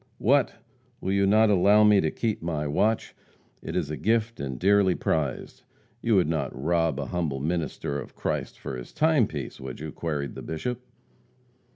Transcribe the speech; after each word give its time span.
"What! 0.17 0.55
Will 0.99 1.11
you 1.11 1.27
not 1.27 1.51
allow 1.51 1.83
me 1.83 2.01
to 2.01 2.09
keep 2.09 2.41
my 2.41 2.65
watch. 2.65 3.13
It 3.61 3.75
is 3.75 3.91
a 3.91 3.95
gift 3.97 4.39
and 4.39 4.57
dearly 4.57 4.95
prized. 4.95 5.61
You 6.01 6.15
would 6.15 6.27
not 6.27 6.59
rob 6.59 6.99
an 6.99 7.09
humble 7.09 7.39
minister 7.39 7.99
of 7.99 8.15
Christ 8.15 8.59
of 8.65 8.73
his 8.73 8.93
timepiece, 8.93 9.59
would 9.59 9.79
you?" 9.79 9.91
queried 9.91 10.33
the 10.33 10.41
Bishop. 10.41 10.81